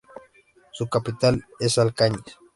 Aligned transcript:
Su 0.71 0.87
capital 0.89 1.45
es 1.59 1.77
Alcañiz. 1.77 2.39